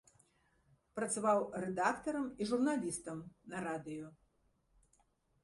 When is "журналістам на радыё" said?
2.53-4.07